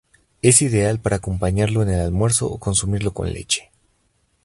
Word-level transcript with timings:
Es 0.41 0.63
ideal 0.63 0.99
para 0.99 1.17
acompañarlo 1.17 1.83
en 1.83 1.89
el 1.91 1.99
almuerzo 1.99 2.47
o 2.49 2.57
consumirlo 2.57 3.13
con 3.13 3.31
leche. 3.31 3.69